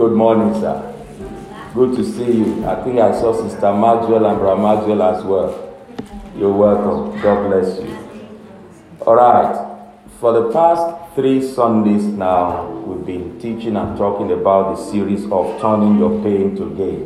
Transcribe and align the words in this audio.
Good 0.00 0.12
morning, 0.12 0.58
sir. 0.58 0.94
Good 1.74 1.94
to 1.96 2.02
see 2.02 2.38
you. 2.38 2.64
I 2.64 2.82
think 2.82 2.98
I 2.98 3.12
saw 3.12 3.34
Sister 3.34 3.70
Maxwell 3.74 4.24
and 4.24 4.38
Brother 4.38 5.02
as 5.02 5.22
well. 5.22 5.76
You're 6.34 6.54
welcome. 6.54 7.20
God 7.20 7.50
bless 7.50 7.78
you. 7.78 7.98
All 9.02 9.16
right. 9.16 9.54
For 10.18 10.32
the 10.32 10.50
past 10.54 11.14
three 11.14 11.42
Sundays 11.46 12.04
now, 12.04 12.70
we've 12.70 13.04
been 13.04 13.38
teaching 13.38 13.76
and 13.76 13.98
talking 13.98 14.32
about 14.32 14.74
the 14.74 14.90
series 14.90 15.24
of 15.30 15.60
turning 15.60 15.98
your 15.98 16.22
pain 16.22 16.56
to 16.56 16.74
gain. 16.76 17.04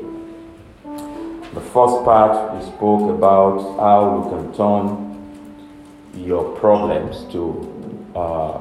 The 1.53 1.63
first 1.75 2.05
part, 2.05 2.55
we 2.55 2.65
spoke 2.65 3.11
about 3.11 3.59
how 3.77 4.19
we 4.19 4.31
can 4.31 4.55
turn 4.55 6.25
your 6.25 6.57
problems 6.61 7.25
to 7.33 7.43
uh, 8.15 8.61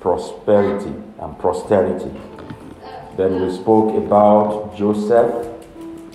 prosperity 0.00 0.94
and 1.20 1.38
posterity. 1.38 2.10
Then 3.18 3.44
we 3.44 3.52
spoke 3.52 3.96
about 3.96 4.76
Joseph 4.76 5.48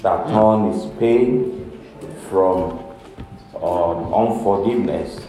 that 0.04 0.28
turned 0.28 0.74
his 0.74 0.86
pain 0.98 1.70
from 2.30 2.80
um, 3.62 4.14
unforgiveness, 4.14 5.20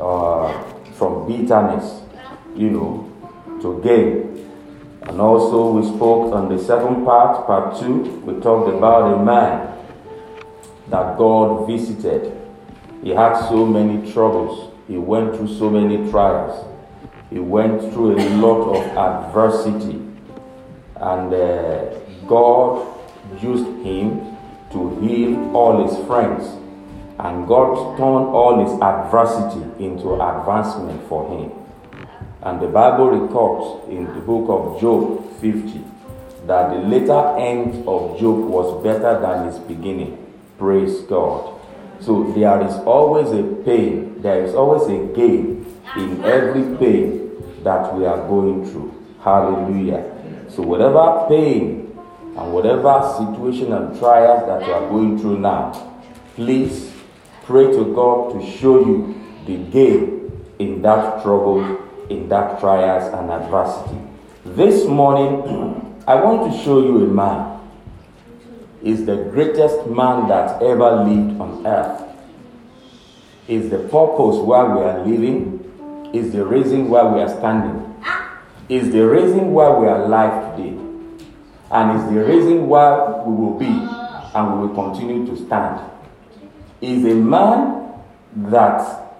uh, 0.00 0.62
from 0.94 1.26
bitterness, 1.26 2.02
you 2.54 2.70
know, 2.70 3.12
to 3.62 3.80
gain. 3.82 4.48
And 5.02 5.20
also 5.20 5.72
we 5.72 5.88
spoke 5.88 6.32
on 6.34 6.48
the 6.48 6.62
second 6.62 7.04
part, 7.04 7.48
part 7.48 7.80
two, 7.80 8.02
we 8.24 8.40
talked 8.40 8.72
about 8.72 9.12
a 9.12 9.24
man 9.24 9.76
that 10.86 11.18
God 11.18 11.66
visited. 11.66 12.32
He 13.02 13.10
had 13.10 13.48
so 13.48 13.66
many 13.66 14.12
troubles. 14.12 14.72
He 14.86 14.98
went 14.98 15.34
through 15.34 15.48
so 15.58 15.68
many 15.68 16.08
trials. 16.12 16.64
He 17.28 17.40
went 17.40 17.92
through 17.92 18.20
a 18.20 18.22
lot 18.36 18.76
of 18.76 18.96
adversity 18.96 20.11
and 21.02 21.34
uh, 21.34 21.98
God 22.26 22.86
used 23.42 23.66
him 23.84 24.36
to 24.70 25.00
heal 25.00 25.56
all 25.56 25.86
his 25.86 26.06
friends. 26.06 26.44
And 27.18 27.46
God 27.46 27.96
turned 27.98 28.26
all 28.34 28.64
his 28.64 28.80
adversity 28.80 29.84
into 29.84 30.14
advancement 30.14 31.06
for 31.08 31.28
him. 31.28 31.52
And 32.42 32.60
the 32.60 32.68
Bible 32.68 33.10
records 33.10 33.88
in 33.88 34.04
the 34.04 34.20
book 34.20 34.48
of 34.48 34.80
Job 34.80 35.40
50 35.40 35.84
that 36.46 36.70
the 36.70 36.78
later 36.88 37.36
end 37.38 37.86
of 37.86 38.18
Job 38.18 38.38
was 38.38 38.82
better 38.82 39.20
than 39.20 39.46
his 39.46 39.58
beginning. 39.58 40.18
Praise 40.58 41.00
God. 41.02 41.60
So 42.00 42.32
there 42.32 42.60
is 42.66 42.74
always 42.84 43.28
a 43.28 43.42
pain, 43.64 44.20
there 44.22 44.44
is 44.44 44.54
always 44.54 44.82
a 44.88 45.12
gain 45.14 45.66
in 45.96 46.24
every 46.24 46.76
pain 46.78 47.30
that 47.62 47.94
we 47.94 48.04
are 48.06 48.26
going 48.28 48.68
through. 48.68 48.92
Hallelujah. 49.22 50.12
So, 50.54 50.62
whatever 50.62 51.24
pain 51.30 51.96
and 52.36 52.52
whatever 52.52 53.00
situation 53.16 53.72
and 53.72 53.98
trials 53.98 54.46
that 54.46 54.66
you 54.66 54.72
are 54.74 54.86
going 54.90 55.18
through 55.18 55.38
now, 55.38 55.72
please 56.34 56.92
pray 57.44 57.72
to 57.72 57.94
God 57.94 58.34
to 58.34 58.46
show 58.58 58.84
you 58.84 59.18
the 59.46 59.56
gain 59.70 60.30
in 60.58 60.82
that 60.82 61.22
trouble, 61.22 61.78
in 62.10 62.28
that 62.28 62.60
trials 62.60 63.14
and 63.14 63.30
adversity. 63.30 63.96
This 64.44 64.84
morning, 64.86 66.02
I 66.06 66.16
want 66.16 66.52
to 66.52 66.62
show 66.62 66.80
you 66.82 67.06
a 67.06 67.08
man. 67.08 67.60
Is 68.82 69.06
the 69.06 69.16
greatest 69.32 69.86
man 69.86 70.28
that 70.28 70.60
ever 70.62 71.04
lived 71.04 71.40
on 71.40 71.66
earth. 71.66 72.02
Is 73.48 73.70
the 73.70 73.78
purpose 73.78 74.36
why 74.36 74.64
we 74.64 74.82
are 74.82 75.06
living. 75.06 76.10
Is 76.12 76.32
the 76.32 76.44
reason 76.44 76.90
why 76.90 77.04
we 77.04 77.22
are 77.22 77.28
standing 77.30 77.91
is 78.68 78.92
the 78.92 79.06
reason 79.06 79.52
why 79.52 79.68
we 79.78 79.86
are 79.86 80.04
alive 80.04 80.56
today. 80.56 80.78
And 81.70 81.98
is 81.98 82.12
the 82.12 82.24
reason 82.24 82.66
why 82.68 83.22
we 83.24 83.34
will 83.34 83.58
be 83.58 83.66
and 83.66 84.60
we 84.60 84.66
will 84.66 84.74
continue 84.74 85.26
to 85.26 85.36
stand. 85.46 85.80
Is 86.80 87.04
a 87.04 87.14
man 87.14 87.92
that 88.36 89.10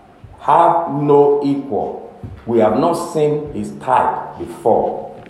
have 0.41 0.93
no 0.93 1.41
equal. 1.45 2.01
We 2.47 2.59
have 2.59 2.79
not 2.79 2.95
seen 2.95 3.53
his 3.53 3.73
type 3.79 4.39
before. 4.39 5.25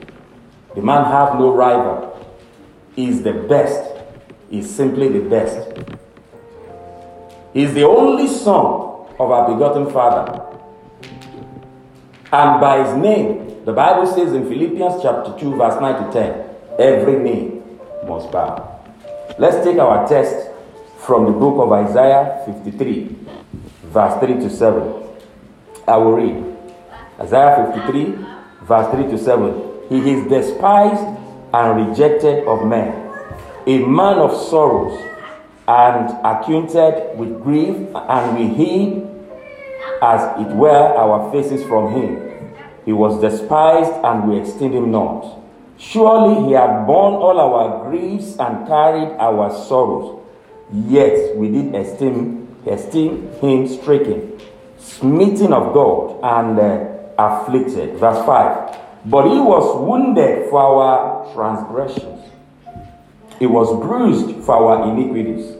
The 0.75 0.83
man 0.83 1.05
have 1.05 1.35
no 1.39 1.55
rival. 1.55 2.09
Is 2.97 3.23
the 3.23 3.33
best. 3.33 3.91
Is 4.51 4.69
simply 4.69 5.09
the 5.09 5.29
best. 5.29 5.79
He 7.53 7.63
is 7.63 7.75
the 7.75 7.85
only 7.87 8.29
son 8.29 9.07
of 9.19 9.31
our 9.31 9.53
begotten 9.53 9.91
father. 9.93 10.43
And 12.33 12.61
by 12.61 12.83
his 12.83 12.97
name 12.97 13.52
the 13.65 13.73
Bible 13.73 14.07
says 14.07 14.33
in 14.33 14.49
Philippians 14.49 15.03
chapter 15.03 15.39
2, 15.39 15.57
verse 15.57 15.81
9 15.81 16.07
to 16.07 16.13
10, 16.13 16.45
every 16.79 17.19
knee 17.19 17.63
must 18.07 18.31
bow. 18.33 18.81
Let's 19.39 19.65
take 19.65 19.79
our 19.79 20.09
text 20.09 20.51
from 20.99 21.27
the 21.27 21.33
book 21.33 21.63
of 21.63 21.73
Isaiah 21.73 22.43
53, 22.47 23.17
verse 23.85 24.21
3 24.21 24.35
to 24.35 24.51
7. 24.51 25.03
I 25.87 25.97
will 25.97 26.13
read. 26.13 26.57
Isaiah 27.21 27.73
53, 27.73 28.17
verse 28.63 28.95
3 28.95 29.11
to 29.11 29.19
7. 29.19 29.73
He 29.89 30.11
is 30.11 30.29
despised 30.29 31.19
and 31.55 31.89
rejected 31.89 32.47
of 32.47 32.67
men, 32.67 32.93
a 33.67 33.79
man 33.79 34.19
of 34.19 34.35
sorrows 34.49 34.99
and 35.69 36.11
acquainted 36.25 37.17
with 37.17 37.43
grief, 37.43 37.77
and 37.95 38.37
we 38.37 38.47
hid 38.49 39.09
as 40.03 40.41
it 40.41 40.53
were 40.57 40.97
our 40.97 41.31
faces 41.31 41.63
from 41.65 41.93
him. 41.93 42.32
He 42.85 42.93
was 42.93 43.21
despised, 43.21 43.93
and 44.05 44.29
we 44.29 44.39
esteemed 44.41 44.75
him 44.75 44.91
not. 44.91 45.39
Surely 45.79 46.47
he 46.47 46.53
had 46.53 46.87
borne 46.87 47.15
all 47.15 47.39
our 47.41 47.89
griefs 47.89 48.37
and 48.39 48.67
carried 48.67 49.11
our 49.19 49.51
sorrows. 49.51 50.21
Yet 50.73 51.37
we 51.37 51.49
did 51.51 51.75
esteem, 51.75 52.57
esteem 52.67 53.31
him 53.41 53.69
stricken, 53.69 54.41
smitten 54.79 55.53
of 55.53 55.75
God, 55.75 56.21
and 56.23 56.59
uh, 56.59 56.93
afflicted. 57.19 57.99
Verse 57.99 58.25
5. 58.25 58.79
But 59.07 59.25
he 59.29 59.39
was 59.39 59.81
wounded 59.81 60.49
for 60.51 60.61
our 60.61 61.33
transgressions, 61.35 62.31
he 63.39 63.47
was 63.47 63.69
bruised 63.85 64.45
for 64.45 64.55
our 64.55 64.93
iniquities. 64.93 65.57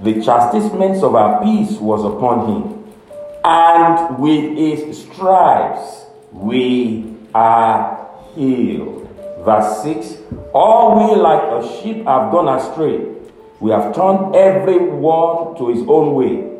The 0.00 0.20
chastisements 0.20 1.04
of 1.04 1.14
our 1.14 1.40
peace 1.40 1.78
was 1.78 2.04
upon 2.04 2.48
him, 2.48 2.92
and 3.44 4.18
with 4.18 4.56
his 4.58 5.02
stripes 5.04 6.01
we 6.32 7.16
are 7.34 8.08
healed. 8.34 9.08
Verse 9.44 9.82
6 9.82 10.16
All 10.54 11.08
we 11.10 11.20
like 11.20 11.42
a 11.42 11.82
sheep 11.82 12.04
have 12.04 12.30
gone 12.32 12.48
astray. 12.48 13.08
We 13.60 13.70
have 13.70 13.94
turned 13.94 14.34
every 14.34 14.78
one 14.78 15.56
to 15.56 15.68
his 15.68 15.84
own 15.88 16.14
way. 16.14 16.50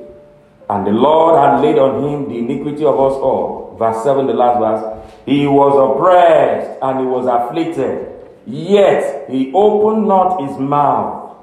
And 0.70 0.86
the 0.86 0.92
Lord 0.92 1.38
had 1.38 1.60
laid 1.60 1.78
on 1.78 2.04
him 2.04 2.28
the 2.28 2.38
iniquity 2.38 2.84
of 2.84 2.94
us 2.94 3.14
all. 3.14 3.76
Verse 3.78 4.02
7, 4.04 4.26
the 4.26 4.34
last 4.34 4.58
verse. 4.58 5.04
He 5.26 5.46
was 5.46 5.74
oppressed 5.74 6.78
and 6.82 7.00
he 7.00 7.06
was 7.06 7.26
afflicted, 7.26 8.08
yet 8.46 9.28
he 9.30 9.52
opened 9.54 10.06
not 10.06 10.48
his 10.48 10.58
mouth. 10.58 11.36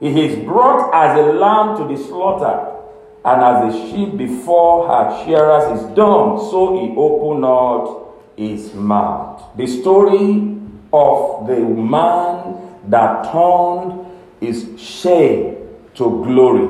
He 0.00 0.26
is 0.26 0.44
brought 0.44 0.92
as 0.94 1.18
a 1.18 1.32
lamb 1.32 1.78
to 1.78 1.94
the 1.94 2.02
slaughter 2.02 2.76
and 3.26 3.42
as 3.42 3.74
a 3.74 3.90
sheep 3.90 4.16
before 4.16 4.86
her 4.86 5.24
shearers 5.24 5.80
is 5.80 5.86
dumb, 5.96 6.38
so 6.38 6.78
he 6.80 6.94
opened 6.96 7.40
not 7.40 8.14
his 8.36 8.72
mouth. 8.72 9.42
The 9.56 9.66
story 9.66 10.56
of 10.92 11.48
the 11.48 11.58
man 11.58 12.56
that 12.86 13.32
turned 13.32 14.06
his 14.38 14.80
shame 14.80 15.56
to 15.96 16.04
glory, 16.24 16.68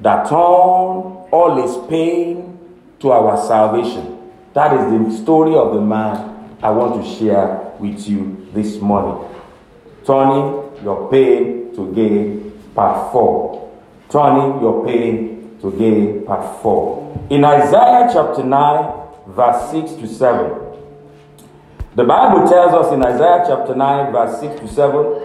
that 0.00 0.24
turned 0.24 1.30
all 1.30 1.62
his 1.62 1.88
pain 1.88 2.58
to 2.98 3.12
our 3.12 3.36
salvation. 3.46 4.18
That 4.54 4.72
is 4.74 5.16
the 5.16 5.22
story 5.22 5.54
of 5.54 5.74
the 5.74 5.80
man 5.80 6.56
I 6.60 6.70
want 6.70 7.04
to 7.04 7.18
share 7.18 7.72
with 7.78 8.08
you 8.08 8.48
this 8.52 8.80
morning. 8.80 9.30
Turning 10.04 10.82
your 10.82 11.08
pain 11.08 11.72
to 11.76 11.92
gain, 11.94 12.50
part 12.74 13.12
4. 13.12 13.70
Turning 14.10 14.60
your 14.60 14.84
pain 14.84 15.31
to 15.62 15.70
gain 15.78 16.24
part 16.26 16.60
4. 16.60 17.26
In 17.30 17.44
Isaiah 17.44 18.10
chapter 18.12 18.42
9, 18.42 18.94
verse 19.28 19.70
6 19.70 19.92
to 19.92 20.08
7, 20.08 20.58
the 21.94 22.04
Bible 22.04 22.48
tells 22.48 22.72
us 22.72 22.92
in 22.92 23.02
Isaiah 23.02 23.44
chapter 23.46 23.74
9, 23.74 24.12
verse 24.12 24.40
6 24.40 24.60
to 24.60 24.68
7, 24.68 25.22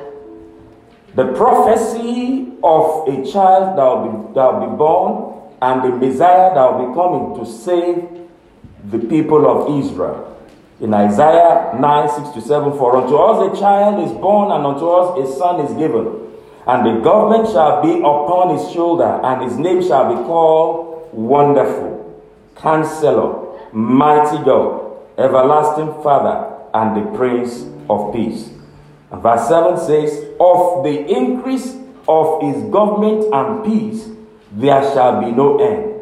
the 1.16 1.34
prophecy 1.34 2.54
of 2.64 3.08
a 3.08 3.32
child 3.32 3.78
that 3.78 3.84
will 3.84 4.12
be, 4.12 4.34
that 4.36 4.54
will 4.54 4.70
be 4.70 4.78
born 4.78 5.34
and 5.60 5.84
the 5.84 5.98
Messiah 5.98 6.54
that 6.54 6.74
will 6.74 6.88
be 6.88 6.94
coming 6.94 7.44
to 7.44 7.52
save 7.52 8.08
the 8.92 9.00
people 9.10 9.48
of 9.50 9.84
Israel. 9.84 10.24
In 10.80 10.94
Isaiah 10.94 11.76
9, 11.80 12.10
6 12.10 12.30
to 12.36 12.42
7, 12.42 12.78
for 12.78 12.98
unto 12.98 13.16
us 13.16 13.58
a 13.58 13.60
child 13.60 14.08
is 14.08 14.12
born 14.12 14.52
and 14.52 14.64
unto 14.64 14.88
us 14.88 15.28
a 15.28 15.36
son 15.40 15.66
is 15.66 15.74
given 15.74 16.27
and 16.68 16.86
the 16.86 17.02
government 17.02 17.50
shall 17.50 17.82
be 17.82 18.00
upon 18.00 18.58
his 18.58 18.72
shoulder, 18.74 19.22
and 19.24 19.42
his 19.42 19.58
name 19.58 19.82
shall 19.82 20.14
be 20.14 20.22
called 20.24 21.10
Wonderful, 21.14 22.22
Counselor, 22.56 23.72
Mighty 23.72 24.44
God, 24.44 24.98
Everlasting 25.18 26.04
Father, 26.04 26.54
and 26.74 26.96
the 26.98 27.18
Prince 27.18 27.66
of 27.90 28.14
Peace. 28.14 28.50
And 29.12 29.22
verse 29.22 29.48
7 29.48 29.78
says, 29.78 30.26
Of 30.40 30.84
the 30.84 31.08
increase 31.10 31.76
of 32.08 32.42
his 32.42 32.62
government 32.72 33.34
and 33.34 33.64
peace 33.64 34.10
there 34.52 34.82
shall 34.94 35.22
be 35.22 35.32
no 35.32 35.60
end 35.60 35.94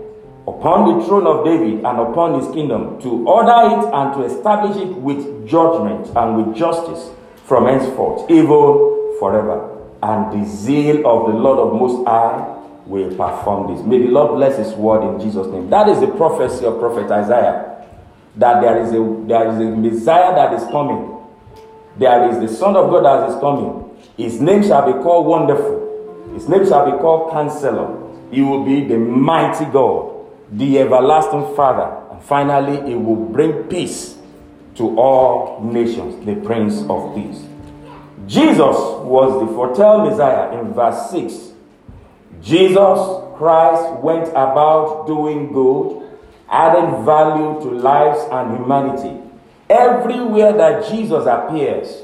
upon 0.48 1.00
the 1.00 1.06
throne 1.06 1.26
of 1.26 1.44
David 1.46 1.84
and 1.84 2.00
upon 2.00 2.40
his 2.40 2.52
kingdom 2.54 3.00
to 3.02 3.28
order 3.28 3.76
it 3.76 3.94
and 3.94 4.14
to 4.14 4.24
establish 4.26 4.78
it 4.78 4.94
with 4.96 5.48
judgment 5.48 6.08
and 6.16 6.38
with 6.38 6.56
justice 6.56 7.10
from 7.46 7.66
henceforth, 7.66 8.30
even 8.30 9.18
forever. 9.20 9.75
And 10.06 10.32
the 10.32 10.48
zeal 10.48 10.98
of 10.98 11.32
the 11.32 11.38
Lord 11.40 11.58
of 11.58 11.80
Most 11.80 12.08
High 12.08 12.62
will 12.86 13.10
perform 13.10 13.76
this. 13.76 13.84
May 13.86 14.00
the 14.00 14.10
Lord 14.10 14.38
bless 14.38 14.58
his 14.58 14.74
word 14.76 15.02
in 15.04 15.20
Jesus' 15.20 15.48
name. 15.48 15.70
That 15.72 15.90
is 15.90 16.00
the 16.00 16.08
prophecy 16.08 16.66
of 16.66 16.78
Prophet 16.80 17.10
Isaiah. 17.10 17.84
That 18.36 18.62
there 18.62 18.82
is 18.84 18.90
a 18.92 19.26
there 19.28 19.50
is 19.50 19.56
a 19.58 19.76
Messiah 19.76 20.36
that 20.36 20.54
is 20.54 20.64
coming. 20.70 21.12
There 21.98 22.30
is 22.30 22.40
the 22.40 22.56
Son 22.56 22.76
of 22.76 22.92
God 22.92 23.06
that 23.06 23.30
is 23.30 23.40
coming. 23.40 23.98
His 24.16 24.40
name 24.40 24.62
shall 24.62 24.86
be 24.86 25.02
called 25.02 25.26
Wonderful. 25.26 26.32
His 26.36 26.48
name 26.48 26.68
shall 26.68 26.92
be 26.92 26.98
called 27.00 27.32
Counselor. 27.32 28.04
He 28.30 28.42
will 28.42 28.64
be 28.64 28.84
the 28.84 28.98
mighty 28.98 29.66
God 29.66 30.16
the 30.52 30.80
everlasting 30.80 31.56
Father. 31.56 32.02
And 32.12 32.22
finally, 32.24 32.92
it 32.92 32.96
will 32.96 33.16
bring 33.16 33.64
peace 33.64 34.18
to 34.76 34.98
all 34.98 35.62
nations, 35.64 36.26
the 36.26 36.36
Prince 36.46 36.82
of 36.90 37.16
Peace. 37.16 37.44
Jesus 38.28 38.76
was 39.06 39.40
the 39.40 39.54
foretold 39.54 40.10
Messiah 40.10 40.60
in 40.60 40.74
verse 40.74 41.12
6. 41.12 41.52
Jesus 42.42 43.00
Christ 43.38 44.02
went 44.02 44.30
about 44.30 45.06
doing 45.06 45.52
good, 45.52 46.08
adding 46.50 47.06
value 47.06 47.62
to 47.62 47.70
lives 47.70 48.20
and 48.32 48.58
humanity. 48.58 49.22
Everywhere 49.70 50.54
that 50.54 50.90
Jesus 50.90 51.26
appears, 51.26 52.04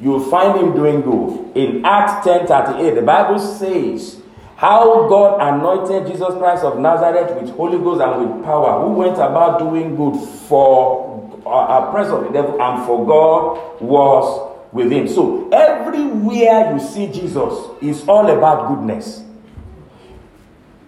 you'll 0.00 0.30
find 0.30 0.58
him 0.58 0.74
doing 0.74 1.02
good. 1.02 1.56
In 1.56 1.84
Acts 1.84 2.24
10 2.24 2.46
38, 2.46 2.94
the 2.94 3.02
Bible 3.02 3.38
says, 3.38 4.22
how 4.56 5.08
God 5.08 5.40
anointed 5.40 6.06
Jesus 6.06 6.34
Christ 6.38 6.62
of 6.62 6.78
Nazareth 6.78 7.40
with 7.40 7.50
Holy 7.56 7.78
Ghost 7.78 8.00
and 8.00 8.36
with 8.36 8.44
power, 8.44 8.86
who 8.86 8.92
went 8.92 9.16
about 9.16 9.58
doing 9.58 9.96
good 9.96 10.16
for 10.46 11.12
uh, 11.44 11.88
oppressed 11.88 12.10
of 12.10 12.22
the 12.22 12.30
devil 12.30 12.62
and 12.62 12.86
for 12.86 13.04
God 13.04 13.82
was 13.82 14.51
with 14.72 14.90
him. 14.90 15.06
So 15.06 15.48
everywhere 15.50 16.74
you 16.74 16.80
see 16.80 17.06
Jesus 17.08 17.70
is 17.80 18.08
all 18.08 18.28
about 18.30 18.68
goodness. 18.68 19.22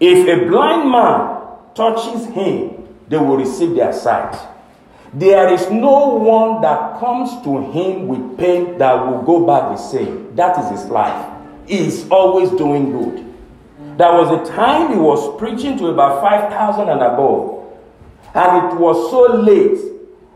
If 0.00 0.26
a 0.28 0.46
blind 0.46 0.90
man 0.90 1.42
touches 1.74 2.26
him, 2.26 2.88
they 3.08 3.18
will 3.18 3.36
receive 3.36 3.74
their 3.74 3.92
sight. 3.92 4.34
There 5.12 5.52
is 5.52 5.70
no 5.70 6.08
one 6.08 6.60
that 6.62 6.98
comes 6.98 7.30
to 7.44 7.70
him 7.70 8.08
with 8.08 8.36
pain 8.36 8.78
that 8.78 8.94
will 8.94 9.22
go 9.22 9.46
back 9.46 9.76
the 9.76 9.76
same. 9.76 10.34
That 10.34 10.58
is 10.58 10.80
his 10.80 10.90
life. 10.90 11.30
He 11.66 11.86
is 11.86 12.08
always 12.10 12.50
doing 12.50 12.90
good. 12.90 13.24
There 13.96 14.12
was 14.12 14.30
a 14.30 14.52
time 14.52 14.92
he 14.92 14.98
was 14.98 15.38
preaching 15.38 15.78
to 15.78 15.86
about 15.88 16.20
5,000 16.20 16.88
and 16.88 17.00
above. 17.00 17.62
And 18.34 18.72
it 18.72 18.80
was 18.80 19.10
so 19.10 19.36
late. 19.36 19.93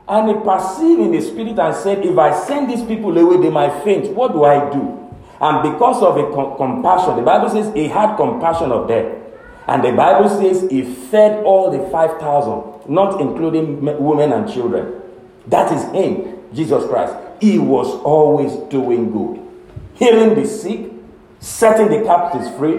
And 0.08 0.28
he 0.28 0.34
perceived 0.43 1.00
in 1.00 1.12
the 1.12 1.20
spirit 1.20 1.58
and 1.58 1.75
said, 1.76 2.05
If 2.05 2.16
I 2.16 2.32
send 2.46 2.70
these 2.70 2.82
people 2.82 3.16
away, 3.16 3.43
they 3.43 3.50
might 3.50 3.84
faint. 3.84 4.14
What 4.14 4.32
do 4.32 4.44
I 4.44 4.70
do? 4.72 4.99
And 5.40 5.62
because 5.72 6.02
of 6.02 6.16
a 6.16 6.34
com- 6.34 6.56
compassion, 6.56 7.16
the 7.16 7.22
Bible 7.22 7.50
says 7.50 7.72
he 7.75 7.88
had 7.88 8.16
compassion 8.16 8.72
of 8.72 8.88
them. 8.88 9.22
And 9.69 9.84
the 9.84 9.93
Bible 9.93 10.28
says 10.28 10.69
he 10.70 10.82
fed 10.82 11.44
all 11.44 11.70
the 11.70 11.90
5,000, 11.90 12.90
not 12.90 13.20
including 13.20 13.82
women 14.02 14.32
and 14.32 14.50
children. 14.50 15.02
That 15.46 15.70
is 15.72 15.84
him, 15.93 16.38
Jesus 16.55 16.87
Christ. 16.87 17.14
He 17.40 17.58
was 17.58 17.87
always 18.02 18.52
doing 18.70 19.12
good, 19.12 19.46
healing 19.94 20.34
the 20.34 20.46
sick, 20.46 20.90
setting 21.38 21.88
the 21.88 22.05
captives 22.05 22.49
free, 22.56 22.78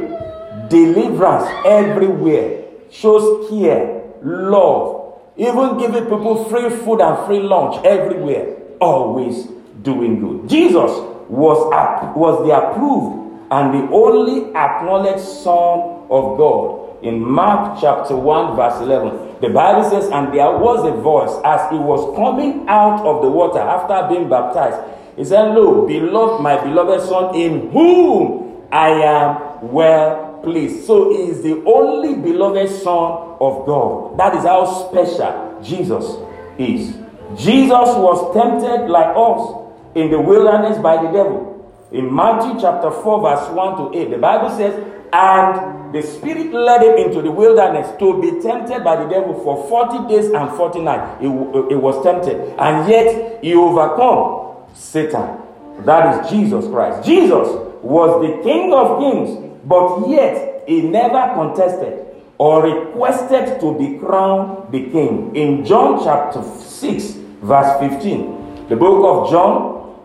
deliverance 0.68 1.48
everywhere, 1.66 2.66
shows 2.92 3.50
care, 3.50 4.04
love, 4.24 4.99
even 5.40 5.78
giving 5.78 6.04
people 6.04 6.44
free 6.50 6.70
food 6.70 7.00
and 7.00 7.26
free 7.26 7.40
lunch 7.40 7.84
everywhere, 7.86 8.58
always 8.82 9.46
doing 9.82 10.20
good. 10.20 10.50
Jesus 10.50 10.92
was, 11.30 12.14
was 12.14 12.46
the 12.46 12.52
approved 12.52 13.48
and 13.50 13.74
the 13.74 13.94
only 13.94 14.54
acknowledged 14.54 15.24
Son 15.24 16.06
of 16.10 16.38
God. 16.38 17.04
In 17.06 17.22
Mark 17.22 17.80
chapter 17.80 18.18
1, 18.18 18.58
verse 18.58 18.82
11, 18.82 19.40
the 19.40 19.50
Bible 19.50 19.90
says, 19.90 20.10
And 20.12 20.34
there 20.34 20.52
was 20.52 20.86
a 20.86 20.92
voice 21.02 21.32
as 21.46 21.72
he 21.72 21.78
was 21.78 22.14
coming 22.18 22.68
out 22.68 23.00
of 23.06 23.22
the 23.22 23.30
water 23.30 23.60
after 23.60 24.14
being 24.14 24.28
baptized. 24.28 24.78
He 25.16 25.24
said, 25.24 25.56
Lo, 25.56 25.88
beloved, 25.88 26.44
my 26.44 26.62
beloved 26.62 27.08
Son, 27.08 27.34
in 27.34 27.72
whom 27.72 28.68
I 28.72 28.90
am 28.90 29.72
well 29.72 30.29
place. 30.44 30.86
So 30.86 31.12
he 31.12 31.30
is 31.30 31.42
the 31.42 31.64
only 31.66 32.16
beloved 32.16 32.70
Son 32.70 33.38
of 33.40 33.66
God. 33.66 34.18
That 34.18 34.36
is 34.36 34.44
how 34.44 34.66
special 34.90 35.60
Jesus 35.64 36.18
is. 36.58 36.96
Jesus 37.38 37.70
was 37.96 38.34
tempted 38.34 38.90
like 38.90 39.14
us 39.16 39.96
in 39.96 40.10
the 40.12 40.20
wilderness 40.20 40.78
by 40.80 40.98
the 40.98 41.12
devil. 41.12 41.50
In 41.92 42.14
Matthew 42.14 42.60
chapter 42.60 42.92
4, 42.92 43.22
verse 43.22 43.50
1 43.50 43.78
to 43.78 44.00
8, 44.00 44.10
the 44.12 44.18
Bible 44.18 44.50
says, 44.56 44.74
And 45.12 45.94
the 45.94 46.04
Spirit 46.04 46.54
led 46.54 46.84
him 46.84 47.08
into 47.08 47.22
the 47.22 47.32
wilderness 47.32 47.98
to 48.00 48.22
be 48.22 48.42
tempted 48.42 48.84
by 48.84 48.96
the 48.96 49.10
devil 49.10 49.34
for 49.44 49.68
40 49.68 50.08
days 50.08 50.32
and 50.32 50.50
40 50.52 50.82
nights. 50.82 51.20
He, 51.20 51.26
he 51.28 51.76
was 51.76 52.04
tempted, 52.04 52.56
and 52.60 52.88
yet 52.90 53.44
he 53.44 53.56
overcome 53.56 54.68
Satan. 54.76 55.38
That 55.86 56.26
is 56.26 56.30
Jesus 56.30 56.68
Christ. 56.68 57.08
Jesus 57.08 57.48
was 57.82 58.22
the 58.22 58.44
King 58.44 58.74
of 58.74 59.00
kings 59.00 59.49
but 59.70 60.10
yet 60.10 60.64
he 60.68 60.82
never 60.82 61.32
contested 61.36 62.08
or 62.40 62.64
requested 62.64 63.60
to 63.60 63.78
be 63.78 64.00
crowned 64.00 64.72
the 64.72 64.90
king. 64.90 65.36
In 65.36 65.64
John 65.64 66.04
chapter 66.04 66.42
6, 66.42 67.04
verse 67.44 67.80
15, 67.80 68.68
the 68.70 68.76
book 68.76 69.06
of 69.06 69.32
John, 69.32 69.96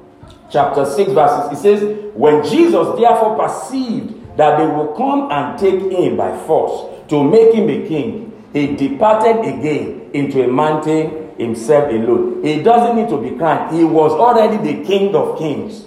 chapter 0.50 0.84
6, 0.84 1.12
verses, 1.12 1.58
it 1.58 1.62
says, 1.62 2.12
When 2.14 2.44
Jesus 2.44 2.88
therefore 2.99 3.38
perceived 3.38 4.37
that 4.37 4.58
they 4.58 4.66
will 4.66 4.94
come 4.94 5.32
and 5.32 5.58
take 5.58 5.81
him 5.90 6.19
by 6.19 6.37
force 6.44 7.08
to 7.08 7.25
make 7.25 7.55
him 7.55 7.70
a 7.70 7.88
king, 7.88 8.32
he 8.52 8.76
departed 8.76 9.38
again 9.46 10.11
into 10.12 10.44
a 10.44 10.49
mountain 10.49 11.32
himself 11.38 11.88
alone. 11.90 12.44
He 12.44 12.62
doesn't 12.62 12.96
need 12.96 13.08
to 13.08 13.16
be 13.16 13.37
crowned, 13.38 13.75
he 13.75 13.84
was 13.84 14.12
already 14.12 14.58
the 14.58 14.84
king 14.84 15.14
of 15.14 15.38
kings. 15.38 15.87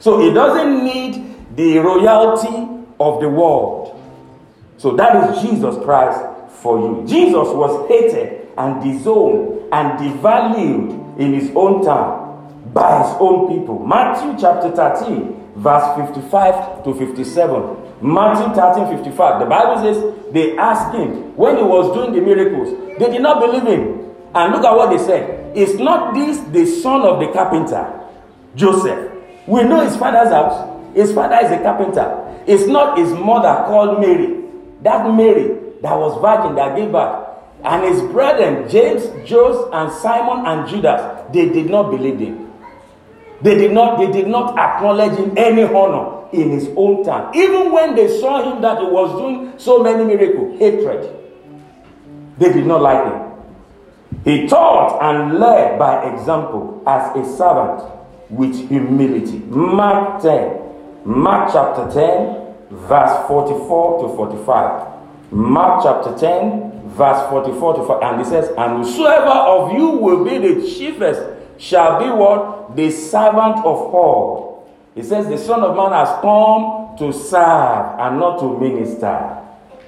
So 0.00 0.18
he 0.18 0.34
doesn't 0.34 0.84
need 0.84 1.31
the 1.54 1.78
royalty 1.78 2.84
of 2.98 3.20
the 3.20 3.28
world. 3.28 3.98
So 4.78 4.96
that 4.96 5.30
is 5.30 5.42
Jesus 5.42 5.76
Christ 5.84 6.20
for 6.62 6.78
you. 6.78 7.06
Jesus 7.06 7.48
was 7.48 7.88
hated 7.88 8.48
and 8.56 8.82
disowned 8.82 9.72
and 9.72 9.98
devalued 9.98 11.18
in 11.18 11.34
his 11.34 11.50
own 11.54 11.84
time 11.84 12.72
by 12.72 13.02
his 13.02 13.16
own 13.20 13.48
people. 13.48 13.78
Matthew 13.84 14.36
chapter 14.40 14.70
13, 14.70 15.52
verse 15.56 16.08
55 16.10 16.84
to 16.84 16.94
57. 16.94 17.76
Matthew 18.02 18.54
13, 18.54 18.96
55. 18.98 19.40
The 19.40 19.46
Bible 19.46 19.82
says 19.82 20.32
they 20.32 20.56
asked 20.56 20.94
him 20.94 21.36
when 21.36 21.56
he 21.56 21.62
was 21.62 21.94
doing 21.94 22.12
the 22.12 22.20
miracles, 22.20 22.98
they 22.98 23.10
did 23.10 23.22
not 23.22 23.40
believe 23.40 23.62
him. 23.62 24.10
And 24.34 24.52
look 24.52 24.64
at 24.64 24.74
what 24.74 24.90
they 24.90 24.98
said. 25.04 25.56
Is 25.56 25.78
not 25.78 26.14
this 26.14 26.38
the 26.52 26.64
son 26.64 27.02
of 27.02 27.20
the 27.20 27.30
carpenter, 27.32 28.00
Joseph? 28.54 29.12
We 29.46 29.62
know 29.64 29.84
his 29.84 29.96
father's 29.96 30.32
house. 30.32 30.70
His 30.94 31.12
father 31.12 31.36
is 31.44 31.50
a 31.50 31.62
carpenter. 31.62 32.42
It's 32.46 32.66
not 32.66 32.98
his 32.98 33.10
mother 33.12 33.64
called 33.66 34.00
Mary. 34.00 34.42
That 34.82 35.14
Mary 35.14 35.58
that 35.82 35.98
was 35.98 36.20
virgin 36.22 36.54
that 36.56 36.76
gave 36.76 36.90
birth. 36.92 37.28
And 37.64 37.84
his 37.84 38.00
brethren, 38.12 38.68
James, 38.68 39.04
Joseph, 39.28 39.68
and 39.72 39.92
Simon 39.92 40.46
and 40.46 40.68
Judas, 40.68 41.32
they 41.32 41.48
did 41.48 41.70
not 41.70 41.90
believe 41.90 42.18
him. 42.18 42.50
They 43.40 43.56
did 43.56 43.72
not, 43.72 43.98
they 43.98 44.10
did 44.10 44.28
not 44.28 44.56
acknowledge 44.58 45.16
him 45.18 45.34
any 45.36 45.62
honor 45.62 46.28
in 46.32 46.50
his 46.50 46.68
own 46.76 47.04
time. 47.04 47.34
Even 47.34 47.72
when 47.72 47.94
they 47.94 48.20
saw 48.20 48.42
him 48.52 48.62
that 48.62 48.78
he 48.78 48.84
was 48.86 49.10
doing 49.20 49.52
so 49.58 49.82
many 49.82 50.04
miracles, 50.04 50.58
hatred. 50.58 51.16
They 52.38 52.52
did 52.52 52.66
not 52.66 52.82
like 52.82 53.04
him. 53.04 53.32
He 54.24 54.46
taught 54.46 55.02
and 55.02 55.38
led 55.38 55.78
by 55.78 56.04
example 56.12 56.82
as 56.86 57.16
a 57.16 57.36
servant 57.36 57.82
with 58.30 58.68
humility. 58.68 59.38
Mark 59.38 60.22
10, 60.22 60.61
Mark 61.04 61.50
chapter 61.52 61.90
10, 61.92 62.54
verse 62.70 63.26
44 63.28 64.08
to 64.08 64.16
45. 64.16 65.32
Mark 65.32 65.82
chapter 65.82 66.16
10, 66.16 66.90
verse 66.90 67.28
44 67.28 67.74
to 67.74 67.84
45. 67.84 68.02
And 68.02 68.24
he 68.24 68.30
says, 68.30 68.48
And 68.56 68.84
whosoever 68.84 69.30
of 69.30 69.72
you 69.72 69.88
will 69.88 70.24
be 70.24 70.38
the 70.38 70.66
chiefest 70.66 71.22
shall 71.58 71.98
be 71.98 72.10
what? 72.10 72.76
The 72.76 72.90
servant 72.90 73.58
of 73.58 73.94
all. 73.94 74.72
He 74.94 75.02
says, 75.02 75.26
The 75.26 75.38
Son 75.38 75.62
of 75.62 75.76
Man 75.76 75.92
has 75.92 76.20
come 76.20 76.96
to 76.98 77.12
serve 77.12 77.98
and 77.98 78.20
not 78.20 78.38
to 78.40 78.58
minister. 78.58 79.38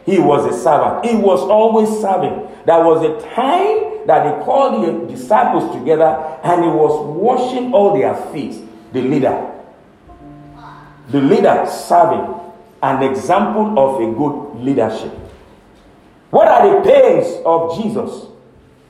He 0.06 0.18
was 0.18 0.44
a 0.52 0.58
servant. 0.62 1.06
He 1.06 1.16
was 1.16 1.40
always 1.40 1.88
serving. 2.00 2.48
There 2.66 2.82
was 2.84 3.02
a 3.04 3.20
time 3.34 4.06
that 4.06 4.26
he 4.26 4.44
called 4.44 4.84
the 4.84 5.14
disciples 5.14 5.74
together 5.76 6.38
and 6.42 6.64
he 6.64 6.70
was 6.70 7.06
washing 7.16 7.72
all 7.72 7.96
their 7.96 8.14
feet 8.32 8.62
the 8.92 9.00
leader. 9.02 9.53
The 11.10 11.20
leader 11.20 11.66
serving 11.66 12.34
an 12.82 13.02
example 13.02 13.78
of 13.78 14.00
a 14.00 14.12
good 14.14 14.64
leadership. 14.64 15.12
What 16.30 16.48
are 16.48 16.68
the 16.68 16.90
pains 16.90 17.40
of 17.46 17.80
Jesus? 17.80 18.26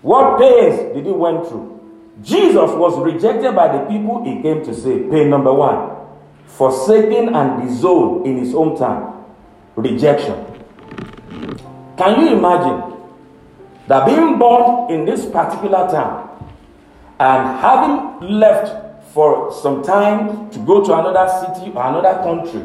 What 0.02 0.38
pains 0.38 0.94
did 0.94 1.06
he 1.06 1.12
went 1.12 1.46
through? 1.46 1.74
Jesus 2.22 2.70
was 2.70 2.98
rejected 3.00 3.54
by 3.54 3.76
the 3.76 3.84
people 3.86 4.24
he 4.24 4.40
came 4.42 4.64
to 4.64 4.74
save. 4.74 5.10
Pain 5.10 5.30
number 5.30 5.52
one, 5.52 5.90
forsaken 6.46 7.34
and 7.34 7.68
disowned 7.68 8.26
in 8.26 8.38
his 8.38 8.52
hometown. 8.52 9.24
Rejection. 9.76 10.44
Can 11.96 12.20
you 12.20 12.36
imagine 12.36 12.94
that 13.88 14.06
being 14.06 14.38
born 14.38 14.90
in 14.92 15.04
this 15.04 15.26
particular 15.26 15.88
town 15.90 16.30
and 17.18 17.60
having 17.60 18.38
left 18.38 18.93
for 19.14 19.52
some 19.62 19.82
time 19.82 20.50
to 20.50 20.58
go 20.66 20.84
to 20.84 20.92
another 20.92 21.30
city 21.40 21.70
or 21.70 21.86
another 21.86 22.14
country, 22.24 22.62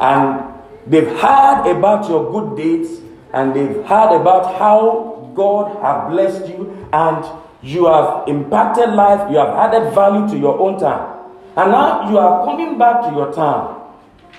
and 0.00 0.54
they've 0.86 1.12
heard 1.20 1.70
about 1.70 2.08
your 2.08 2.32
good 2.32 2.56
deeds 2.56 3.00
and 3.34 3.54
they've 3.54 3.84
heard 3.84 4.18
about 4.18 4.58
how 4.58 5.30
God 5.34 5.76
has 5.82 6.10
blessed 6.10 6.48
you 6.48 6.88
and 6.92 7.22
you 7.62 7.86
have 7.86 8.26
impacted 8.26 8.90
life, 8.90 9.30
you 9.30 9.36
have 9.36 9.50
added 9.50 9.92
value 9.92 10.26
to 10.30 10.38
your 10.38 10.58
own 10.58 10.80
town, 10.80 11.30
and 11.56 11.70
now 11.70 12.08
you 12.08 12.16
are 12.16 12.44
coming 12.46 12.78
back 12.78 13.02
to 13.08 13.14
your 13.14 13.34
town, 13.34 13.92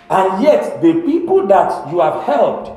and 0.10 0.42
yet 0.42 0.82
the 0.82 0.94
people 1.06 1.46
that 1.46 1.92
you 1.92 2.00
have 2.00 2.24
helped, 2.24 2.72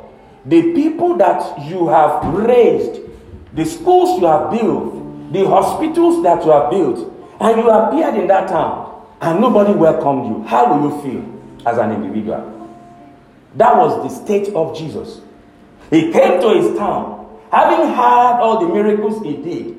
the 0.45 0.75
people 0.75 1.17
that 1.17 1.40
you 1.67 1.88
have 1.88 2.25
raised, 2.35 3.00
the 3.55 3.64
schools 3.64 4.21
you 4.21 4.26
have 4.26 4.50
built, 4.50 5.33
the 5.33 5.47
hospitals 5.47 6.23
that 6.23 6.45
you 6.45 6.50
have 6.50 6.71
built, 6.71 7.07
and 7.41 7.57
you 7.59 7.71
appeared 7.71 8.15
in 8.15 8.27
that 8.29 8.49
town, 8.49 9.05
and 9.21 9.41
nobody 9.41 9.73
welcomed 9.73 10.27
you, 10.27 10.43
how 10.45 10.73
will 10.73 10.91
you 10.91 11.03
feel 11.03 11.43
as 11.67 11.79
an 11.79 11.93
individual? 11.93 12.57
That 13.57 13.77
was 13.77 14.03
the 14.03 14.25
state 14.25 14.55
of 14.55 14.77
Jesus. 14.77 15.21
He 15.91 16.13
came 16.13 16.41
to 16.41 16.49
his 16.51 16.77
town, 16.79 17.39
having 17.51 17.89
heard 17.89 18.41
all 18.41 18.61
the 18.61 18.73
miracles 18.73 19.23
he 19.25 19.37
did. 19.37 19.79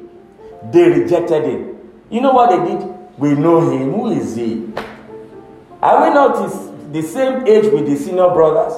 They 0.71 0.89
rejected 0.89 1.43
him. 1.45 1.77
You 2.09 2.21
know 2.21 2.33
what 2.33 2.49
they 2.49 2.71
did? 2.71 2.87
We 3.17 3.33
know 3.33 3.69
him. 3.69 3.93
Who 3.93 4.11
is 4.11 4.35
he? 4.35 4.67
Are 5.81 6.07
we 6.07 6.13
not 6.13 6.91
the 6.91 7.01
same 7.01 7.47
age 7.47 7.71
with 7.71 7.85
the 7.87 7.95
senior 7.95 8.29
brothers? 8.29 8.73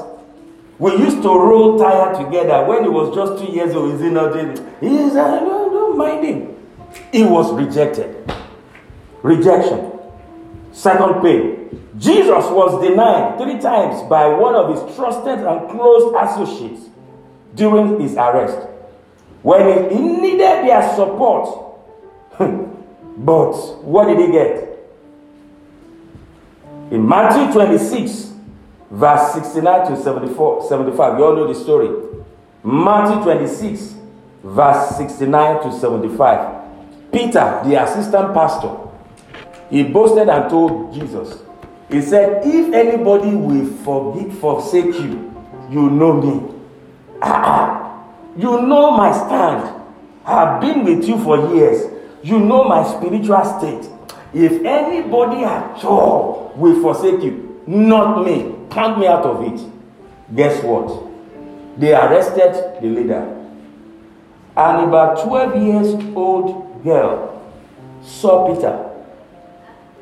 We 0.79 0.95
used 0.97 1.21
to 1.23 1.29
roll 1.29 1.77
tire 1.77 2.13
together 2.23 2.65
when 2.65 2.83
he 2.83 2.89
was 2.89 3.13
just 3.15 3.43
two 3.43 3.51
years 3.51 3.75
old. 3.75 3.93
Is 3.95 4.01
he 4.01 4.09
not? 4.09 4.35
He 4.35 4.87
uh, 4.87 5.39
no, 5.41 5.69
don't 5.71 5.97
mind 5.97 6.25
him. 6.25 6.55
He 7.11 7.23
was 7.23 7.51
rejected. 7.53 8.15
Rejection. 9.23 9.91
Second 10.73 11.21
pain. 11.23 11.63
Jesus 11.97 12.45
was 12.49 12.81
denied 12.85 13.37
three 13.37 13.59
times 13.59 14.07
by 14.09 14.27
one 14.27 14.55
of 14.55 14.69
his 14.69 14.95
trusted 14.95 15.39
and 15.39 15.69
close 15.69 16.13
associates 16.19 16.89
during 17.55 17.99
his 17.99 18.15
arrest. 18.15 18.67
When 19.43 19.89
he 19.89 19.99
needed 19.99 20.39
their 20.39 20.95
support, 20.95 21.77
but 23.17 23.53
what 23.83 24.07
did 24.07 24.19
he 24.19 24.31
get? 24.31 24.69
In 26.91 27.07
Matthew 27.07 27.51
26, 27.53 28.33
verse 28.91 29.33
69 29.33 29.91
to 29.91 30.01
74, 30.01 30.67
75, 30.67 31.17
you 31.17 31.25
all 31.25 31.35
know 31.35 31.47
the 31.47 31.59
story. 31.59 31.89
Matthew 32.63 33.23
26, 33.23 33.95
verse 34.43 34.97
69 34.97 35.63
to 35.63 35.79
75. 35.79 36.63
Peter, 37.11 37.61
the 37.65 37.83
assistant 37.83 38.33
pastor, 38.33 38.82
he 39.73 39.81
boasted 39.81 40.29
and 40.29 40.51
told 40.51 40.93
Jesus, 40.93 41.41
He 41.89 41.99
said, 41.99 42.43
If 42.45 42.71
anybody 42.75 43.35
will 43.35 43.65
forgive, 43.77 44.37
forsake 44.37 44.93
you, 44.93 45.33
you 45.67 45.89
know 45.89 46.13
me. 46.21 46.53
Ah, 47.23 48.05
you 48.37 48.61
know 48.61 48.91
my 48.91 49.11
stand. 49.11 49.81
I've 50.25 50.61
been 50.61 50.83
with 50.83 51.07
you 51.07 51.17
for 51.23 51.55
years. 51.55 51.91
You 52.21 52.39
know 52.39 52.65
my 52.65 52.83
spiritual 52.87 53.43
state. 53.57 53.89
If 54.31 54.63
anybody 54.63 55.43
at 55.43 55.83
all 55.83 56.53
will 56.55 56.79
forsake 56.79 57.23
you, 57.23 57.59
not 57.65 58.23
me, 58.23 58.53
count 58.69 58.99
me 58.99 59.07
out 59.07 59.25
of 59.25 59.41
it. 59.41 59.59
Guess 60.35 60.63
what? 60.63 61.03
They 61.79 61.93
arrested 61.95 62.79
the 62.79 62.87
leader. 62.89 63.23
And 64.55 64.87
about 64.87 65.25
12 65.25 65.63
years 65.63 66.15
old 66.15 66.83
girl 66.83 67.41
saw 68.03 68.53
Peter. 68.53 68.91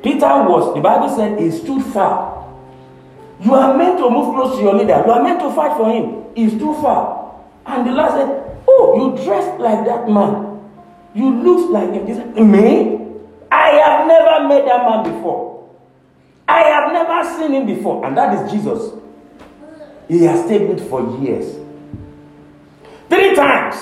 Peter 0.03 0.27
was, 0.43 0.74
the 0.74 0.81
Bible 0.81 1.10
said, 1.15 1.39
he 1.39 1.51
stood 1.51 1.84
far. 1.93 2.31
You 3.41 3.53
are 3.55 3.75
meant 3.77 3.98
to 3.98 4.10
move 4.10 4.36
close 4.36 4.58
to 4.58 4.62
your 4.63 4.75
leader. 4.75 5.01
You 5.05 5.12
are 5.12 5.24
meant 5.24 5.39
to 5.41 5.51
fight 5.53 5.75
for 5.75 5.91
him. 5.91 6.25
He's 6.36 6.53
too 6.60 6.74
far. 6.75 7.41
And 7.65 7.88
the 7.88 7.91
Lord 7.91 8.12
said, 8.12 8.58
Oh, 8.67 8.96
you 9.17 9.24
dressed 9.25 9.60
like 9.60 9.86
that 9.86 10.08
man. 10.08 10.60
You 11.15 11.41
look 11.41 11.72
like 11.72 11.91
him. 11.93 12.05
He 12.05 12.13
said, 12.13 12.36
Me? 12.36 13.00
I 13.51 13.70
have 13.72 14.08
never 14.08 14.48
met 14.48 14.65
that 14.65 14.84
man 14.88 15.13
before. 15.15 15.70
I 16.48 16.62
have 16.62 16.93
never 16.93 17.38
seen 17.38 17.53
him 17.53 17.65
before. 17.65 18.05
And 18.05 18.15
that 18.15 18.46
is 18.46 18.51
Jesus. 18.51 18.93
He 20.08 20.24
has 20.24 20.46
stayed 20.46 20.70
with 20.70 20.88
for 20.89 21.20
years. 21.20 21.58
Three 23.10 23.36
times 23.36 23.75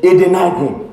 he 0.00 0.10
denied 0.16 0.56
him. 0.58 0.83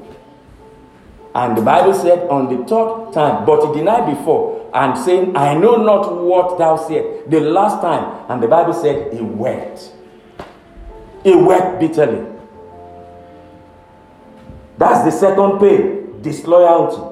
And 1.33 1.57
the 1.57 1.61
Bible 1.61 1.93
said 1.93 2.27
on 2.29 2.50
the 2.50 2.65
third 2.65 3.13
time, 3.13 3.45
but 3.45 3.65
he 3.67 3.79
denied 3.79 4.17
before 4.17 4.69
and 4.73 4.97
saying, 4.97 5.35
I 5.35 5.53
know 5.53 5.77
not 5.77 6.21
what 6.21 6.57
thou 6.57 6.75
said. 6.75 7.29
The 7.31 7.39
last 7.39 7.81
time, 7.81 8.25
and 8.29 8.43
the 8.43 8.47
Bible 8.47 8.73
said 8.73 9.13
he 9.13 9.21
wept. 9.21 9.91
He 11.23 11.35
wept 11.35 11.79
bitterly. 11.79 12.27
That's 14.77 15.05
the 15.05 15.11
second 15.11 15.59
pain 15.59 16.21
disloyalty. 16.21 17.07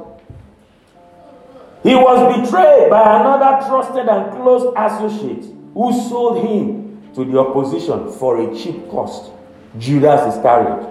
He 1.83 1.95
was 1.95 2.41
betrayed 2.41 2.89
by 2.89 3.19
another 3.19 3.65
trusted 3.67 4.07
and 4.09 4.31
close 4.33 4.73
associate 4.75 5.45
who 5.73 6.09
sold 6.09 6.45
him 6.45 7.01
to 7.15 7.23
the 7.23 7.39
opposition 7.39 8.11
for 8.11 8.41
a 8.41 8.55
cheap 8.57 8.89
cost. 8.89 9.31
Judas 9.77 10.35
Iscariot. 10.35 10.87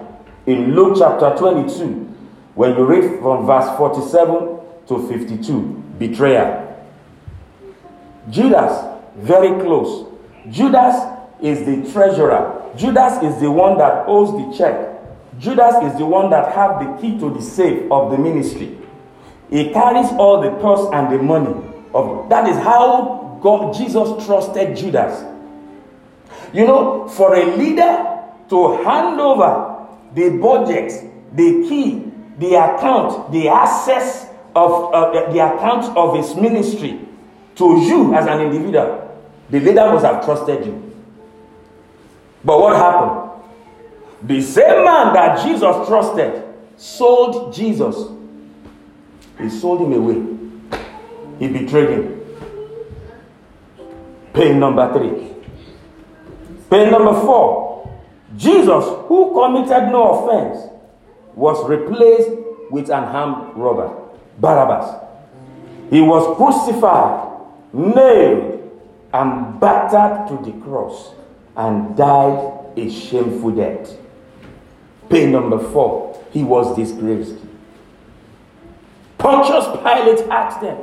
In 0.47 0.73
Luke 0.73 0.95
chapter 0.97 1.35
22, 1.37 2.08
when 2.55 2.75
you 2.75 2.85
read 2.85 3.19
from 3.19 3.45
verse 3.45 3.77
47 3.77 4.59
to 4.87 5.07
52, 5.07 5.61
betrayal. 5.97 6.65
Judas, 8.29 8.97
very 9.17 9.59
close. 9.61 10.07
Judas 10.49 10.95
is 11.41 11.65
the 11.65 11.91
treasurer. 11.91 12.71
Judas 12.75 13.21
is 13.23 13.39
the 13.41 13.49
one 13.51 13.77
that 13.77 14.05
owes 14.07 14.31
the 14.31 14.57
check. 14.57 14.89
Judas 15.39 15.75
is 15.83 15.97
the 15.97 16.05
one 16.05 16.29
that 16.31 16.53
have 16.53 16.79
the 16.79 17.01
key 17.01 17.17
to 17.19 17.33
the 17.33 17.41
safe 17.41 17.89
of 17.91 18.11
the 18.11 18.17
ministry. 18.17 18.77
He 19.49 19.71
carries 19.71 20.11
all 20.13 20.41
the 20.41 20.51
purse 20.61 20.87
and 20.93 21.11
the 21.11 21.23
money 21.23 21.55
of 21.93 22.29
that 22.29 22.47
is 22.47 22.57
how 22.57 23.39
God 23.41 23.73
Jesus 23.73 24.25
trusted 24.25 24.77
Judas. 24.77 25.23
You 26.53 26.65
know, 26.65 27.07
for 27.07 27.35
a 27.35 27.55
leader 27.55 28.21
to 28.49 28.83
hand 28.83 29.19
over 29.19 29.87
the 30.13 30.37
budget, 30.37 30.91
the 31.35 31.67
key, 31.67 32.08
the 32.39 32.55
account, 32.55 33.31
the 33.31 33.49
access 33.49 34.29
of 34.55 34.93
uh, 34.93 35.31
the 35.31 35.39
account 35.39 35.95
of 35.95 36.15
his 36.15 36.35
ministry 36.35 36.99
to 37.55 37.79
you 37.81 38.13
as 38.15 38.25
an 38.25 38.41
individual, 38.41 39.05
the 39.49 39.59
leader 39.59 39.85
must 39.91 40.05
have 40.05 40.23
trusted 40.23 40.65
you. 40.65 40.85
But 42.43 42.59
what 42.59 42.75
happened? 42.75 43.43
The 44.23 44.41
same 44.41 44.85
man 44.85 45.13
that 45.13 45.43
Jesus 45.43 45.87
trusted 45.87 46.43
sold 46.77 47.53
Jesus. 47.53 47.95
He 49.37 49.49
sold 49.49 49.81
him 49.81 49.93
away. 49.93 50.37
He 51.39 51.47
betrayed 51.47 51.89
him. 51.89 52.21
Pain 54.33 54.59
number 54.59 54.91
three. 54.93 55.33
Pain 56.69 56.91
number 56.91 57.13
four. 57.21 57.99
Jesus, 58.37 58.85
who 59.07 59.33
committed 59.33 59.91
no 59.91 60.27
offense, 60.27 60.68
was 61.39 61.67
replaced 61.69 62.31
with 62.69 62.89
an 62.89 63.05
armed 63.05 63.55
robber, 63.55 63.89
Barabbas. 64.39 64.93
He 65.89 66.01
was 66.01 66.35
crucified, 66.35 67.29
nailed, 67.71 68.59
and 69.13 69.57
battered 69.57 70.27
to 70.27 70.51
the 70.51 70.51
cross, 70.59 71.13
and 71.55 71.95
died 71.95 72.75
a 72.75 72.89
shameful 72.89 73.51
death. 73.51 73.95
Pain 75.09 75.31
number 75.31 75.57
four, 75.57 76.21
he 76.31 76.43
was 76.43 76.75
disgraced. 76.75 77.35
Pontius 79.17 79.65
Pilate 79.77 80.29
asked 80.29 80.59
them, 80.59 80.77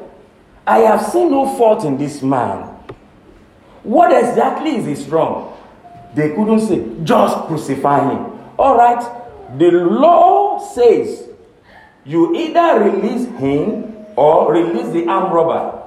I 0.67 0.79
have 0.79 1.03
seen 1.03 1.31
no 1.31 1.55
fault 1.57 1.85
in 1.85 1.99
this 1.99 2.23
man. 2.23 2.63
What 3.83 4.11
exactly 4.11 4.77
is 4.77 4.87
his 4.87 5.09
wrong? 5.09 5.55
They 6.15 6.31
couldn't 6.31 6.61
say, 6.61 6.83
just 7.05 7.37
crucify 7.47 8.11
him. 8.11 8.33
All 8.59 8.77
right, 8.77 9.26
the 9.59 9.71
law 9.71 10.59
says 10.59 11.29
you 12.05 12.35
either 12.35 12.85
release 12.85 13.27
him 13.39 13.97
or 14.17 14.53
release 14.53 14.93
the 14.93 15.07
armed 15.09 15.33
robber. 15.33 15.83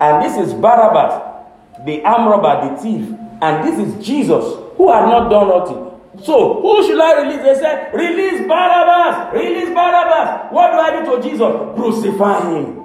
And 0.00 0.24
this 0.24 0.36
is 0.36 0.54
Barabbas, 0.54 1.84
the 1.84 2.02
arm 2.04 2.28
robber, 2.28 2.74
the 2.74 2.82
thief. 2.82 3.16
And 3.42 3.66
this 3.66 3.78
is 3.78 4.04
Jesus, 4.04 4.44
who 4.76 4.92
had 4.92 5.06
not 5.06 5.28
done 5.28 5.48
nothing. 5.48 5.90
So, 6.24 6.60
who 6.60 6.86
should 6.86 7.00
I 7.00 7.22
release? 7.22 7.42
They 7.42 7.54
said, 7.54 7.94
Release 7.94 8.46
Barabbas! 8.46 9.32
Release 9.32 9.68
Barabbas! 9.68 10.52
What 10.52 10.72
do 10.72 10.78
I 10.78 11.00
do 11.00 11.16
to 11.16 11.22
Jesus? 11.22 11.40
Crucify 11.76 12.50
him. 12.50 12.76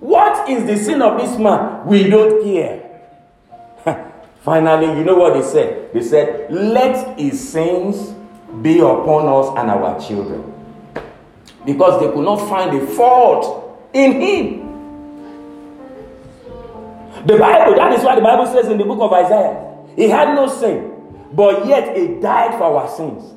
What 0.00 0.48
is 0.48 0.64
the 0.66 0.76
sin 0.76 1.02
of 1.02 1.20
this 1.20 1.38
man? 1.38 1.86
We 1.86 2.08
don't 2.08 2.42
care. 2.42 3.00
Finally, 4.42 4.98
you 4.98 5.04
know 5.04 5.16
what 5.16 5.34
they 5.34 5.42
said? 5.42 5.92
They 5.92 6.02
said, 6.02 6.50
Let 6.52 7.18
his 7.18 7.48
sins 7.48 8.14
be 8.60 8.80
upon 8.80 9.26
us 9.26 9.56
and 9.58 9.70
our 9.70 10.00
children. 10.00 10.52
Because 11.64 12.00
they 12.00 12.12
could 12.12 12.24
not 12.24 12.48
find 12.48 12.76
a 12.76 12.86
fault 12.86 13.88
in 13.92 14.20
him. 14.20 14.62
The 17.26 17.38
Bible, 17.38 17.76
that 17.76 17.92
is 17.92 18.04
why 18.04 18.16
the 18.16 18.20
Bible 18.20 18.46
says 18.46 18.66
in 18.66 18.78
the 18.78 18.84
book 18.84 19.00
of 19.00 19.12
Isaiah, 19.12 19.76
he 19.94 20.08
had 20.08 20.34
no 20.34 20.48
sin, 20.48 20.90
but 21.32 21.66
yet 21.66 21.96
he 21.96 22.20
died 22.20 22.58
for 22.58 22.64
our 22.64 22.88
sins. 22.88 23.32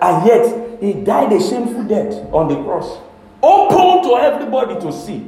And 0.00 0.26
yet 0.26 0.80
he 0.80 0.92
died 0.94 1.32
a 1.32 1.40
shameful 1.40 1.84
death 1.84 2.14
on 2.32 2.48
the 2.48 2.62
cross, 2.62 2.98
open 3.42 4.08
to 4.08 4.16
everybody 4.16 4.80
to 4.80 4.92
see. 4.92 5.18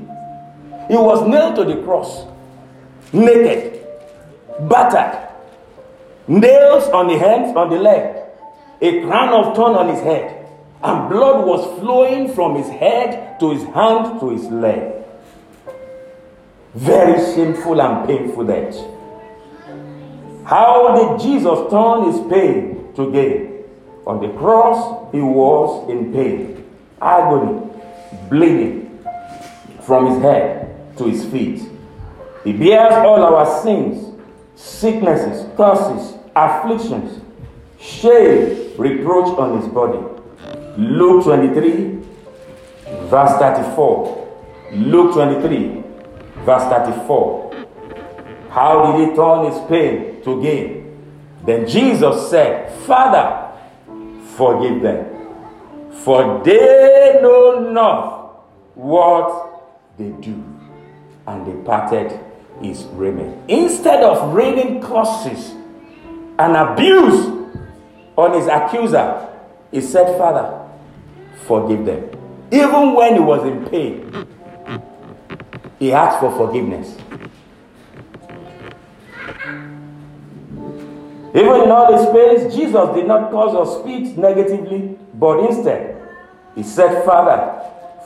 He 0.88 0.96
was 0.96 1.26
nailed 1.26 1.56
to 1.56 1.64
the 1.64 1.82
cross, 1.82 2.24
naked, 3.12 3.84
battered, 4.68 5.24
nails 6.26 6.88
on 6.88 7.09
the 7.09 7.19
hands, 7.19 7.57
on 7.57 7.71
the 7.71 7.78
leg, 7.78 8.16
a 8.81 9.02
crown 9.02 9.28
of 9.31 9.57
thorn 9.57 9.75
on 9.75 9.88
his 9.88 10.00
head, 10.00 10.47
and 10.83 11.09
blood 11.09 11.47
was 11.47 11.81
flowing 11.81 12.33
from 12.35 12.57
his 12.57 12.69
head 12.69 13.38
to 13.40 13.52
his 13.52 13.64
hand 13.64 14.21
to 14.21 14.31
his 14.31 14.45
leg. 14.45 15.02
Very 16.75 17.35
shameful 17.35 17.81
and 17.81 18.07
painful 18.07 18.45
death. 18.47 18.76
How 20.45 20.95
did 20.95 21.23
Jesus 21.23 21.71
turn 21.71 22.04
his 22.11 22.21
pain 22.31 22.93
to 22.97 23.11
gain? 23.12 23.64
On 24.07 24.21
the 24.21 24.28
cross, 24.37 25.11
he 25.12 25.21
was 25.21 25.88
in 25.88 26.12
pain, 26.12 26.71
agony, 27.00 27.71
bleeding 28.28 28.99
from 29.81 30.12
his 30.12 30.23
head 30.23 30.97
to 30.99 31.04
his 31.04 31.25
feet. 31.25 31.62
He 32.45 32.52
bears 32.52 32.93
all 32.93 33.23
our 33.23 33.62
sins, 33.62 34.14
sicknesses, 34.54 35.47
curses, 35.57 36.13
afflictions, 36.36 37.20
shame, 37.78 38.72
reproach 38.76 39.38
on 39.38 39.60
his 39.60 39.68
body. 39.68 39.98
Luke 40.76 41.24
23, 41.24 41.98
verse 43.08 43.38
34. 43.38 44.20
Luke 44.72 45.12
23, 45.14 45.84
Verse 46.44 46.64
34. 46.64 47.66
How 48.50 48.92
did 48.92 49.08
he 49.08 49.16
turn 49.16 49.50
his 49.50 49.58
pain 49.66 50.22
to 50.24 50.42
gain? 50.42 51.02
Then 51.44 51.66
Jesus 51.66 52.30
said, 52.30 52.70
Father, 52.82 53.50
forgive 54.36 54.82
them, 54.82 55.06
for 56.04 56.42
they 56.44 57.18
know 57.22 57.70
not 57.70 58.44
what 58.74 59.96
they 59.96 60.10
do. 60.20 60.42
And 61.26 61.46
they 61.46 61.64
parted 61.64 62.20
his 62.60 62.84
raiment. 62.92 63.48
Instead 63.48 64.04
of 64.04 64.34
raining 64.34 64.82
curses 64.82 65.54
and 66.38 66.56
abuse 66.56 67.26
on 68.16 68.32
his 68.32 68.46
accuser, 68.46 69.28
he 69.70 69.80
said, 69.80 70.18
Father, 70.18 70.68
forgive 71.46 71.84
them. 71.84 72.10
Even 72.50 72.94
when 72.94 73.14
he 73.14 73.20
was 73.20 73.46
in 73.46 73.64
pain, 73.66 74.26
he 75.78 75.92
asked 75.92 76.20
for 76.20 76.30
forgiveness. 76.36 76.96
Even 81.36 81.62
in 81.62 81.70
all 81.70 81.90
this 81.90 82.06
pain, 82.12 82.50
Jesus 82.50 82.94
did 82.94 83.06
not 83.06 83.30
cause 83.32 83.54
or 83.54 83.82
speak 83.82 84.16
negatively, 84.16 84.97
but 85.14 85.40
instead, 85.50 86.00
he 86.54 86.62
said, 86.62 87.04
Father, 87.04 87.60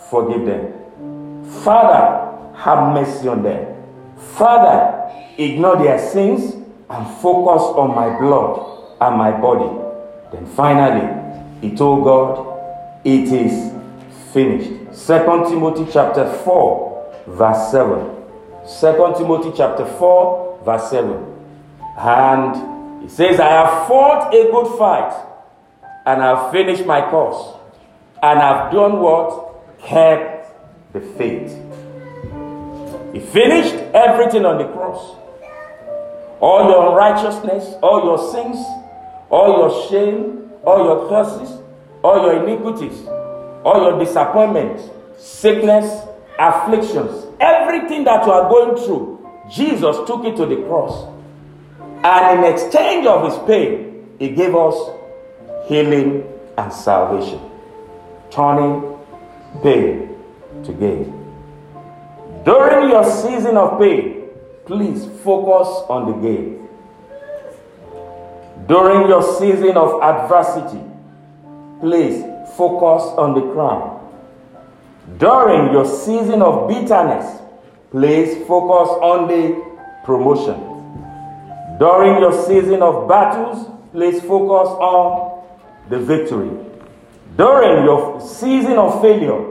forgive 0.08 0.46
them. 0.46 1.44
Father, 1.62 2.56
have 2.56 2.94
mercy 2.94 3.28
on 3.28 3.42
them. 3.42 3.74
Father, 4.16 5.12
ignore 5.36 5.76
their 5.76 5.98
sins 5.98 6.57
and 6.90 7.07
focus 7.18 7.62
on 7.77 7.94
my 7.94 8.18
blood 8.18 8.96
and 9.01 9.16
my 9.16 9.31
body. 9.31 9.68
Then 10.33 10.46
finally, 10.46 11.07
he 11.61 11.77
told 11.77 12.05
God, 12.05 13.01
It 13.05 13.33
is 13.33 13.72
finished. 14.33 14.94
Second 14.96 15.48
Timothy 15.48 15.87
chapter 15.92 16.31
4, 16.44 17.14
verse 17.29 17.70
7. 17.70 18.18
2 18.81 19.14
Timothy 19.18 19.53
chapter 19.57 19.87
4, 19.87 20.61
verse 20.64 20.90
7. 20.90 21.35
And 21.98 23.03
he 23.03 23.09
says, 23.09 23.40
I 23.40 23.48
have 23.48 23.88
fought 23.88 24.35
a 24.35 24.51
good 24.51 24.79
fight, 24.79 25.27
and 26.07 26.22
I've 26.22 26.53
finished 26.53 26.85
my 26.85 27.01
course, 27.11 27.57
and 28.22 28.38
I've 28.38 28.72
done 28.72 29.01
what? 29.01 29.79
Kept 29.81 30.92
the 30.92 31.01
faith. 31.01 31.57
He 33.12 33.20
finished 33.20 33.74
everything 33.94 34.44
on 34.44 34.59
the 34.59 34.64
cross. 34.64 35.17
All 36.40 36.68
your 36.68 36.90
unrighteousness, 36.90 37.74
all 37.83 38.05
your 38.05 38.33
sins, 38.33 38.57
all 39.31 39.59
your 39.59 39.88
shame, 39.88 40.51
all 40.64 40.85
your 40.85 41.09
curses, 41.09 41.59
all 42.03 42.22
your 42.22 42.44
iniquities, 42.44 43.07
all 43.64 43.83
your 43.83 43.98
disappointments, 43.98 44.85
sickness, 45.18 46.05
afflictions, 46.38 47.27
everything 47.40 48.05
that 48.05 48.24
you 48.24 48.33
are 48.33 48.48
going 48.48 48.77
through, 48.85 49.18
Jesus 49.51 49.96
took 50.07 50.24
it 50.24 50.37
to 50.37 50.46
the 50.46 50.57
cross. 50.66 51.12
And 52.05 52.38
in 52.38 52.53
exchange 52.53 53.07
of 53.07 53.24
his 53.31 53.38
pain, 53.46 54.09
he 54.18 54.29
gave 54.31 54.55
us 54.55 54.74
healing 55.66 56.24
and 56.57 56.72
salvation, 56.72 57.40
turning 58.31 58.96
pain 59.62 60.16
to 60.64 60.72
gain. 60.72 61.14
During 62.44 62.90
your 62.90 63.05
season 63.05 63.57
of 63.57 63.79
pain, 63.81 64.17
please 64.68 65.07
focus 65.24 65.68
on 65.88 66.12
the 66.12 66.16
game. 66.28 66.68
During 68.66 69.09
your 69.09 69.22
season 69.38 69.78
of 69.78 70.02
adversity, 70.02 70.85
please 71.81 72.22
focus 72.54 73.02
on 73.16 73.33
the 73.33 73.50
crown. 73.54 73.96
During 75.16 75.72
your 75.72 75.87
season 75.87 76.42
of 76.42 76.68
bitterness, 76.68 77.40
please 77.90 78.46
focus 78.46 78.90
on 79.00 79.26
the 79.26 79.57
promotion. 80.04 80.61
During 81.78 82.20
your 82.20 82.35
season 82.46 82.83
of 82.83 83.09
battles, 83.09 83.70
please 83.92 84.20
focus 84.20 84.68
on 84.68 85.48
the 85.88 85.98
victory. 85.98 86.50
During 87.38 87.85
your 87.87 88.20
season 88.20 88.76
of 88.76 89.00
failure, 89.00 89.42